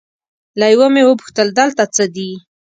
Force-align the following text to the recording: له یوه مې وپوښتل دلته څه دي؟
له 0.59 0.65
یوه 0.73 0.87
مې 0.93 1.03
وپوښتل 1.05 1.47
دلته 1.59 1.83
څه 1.95 2.03
دي؟ 2.15 2.29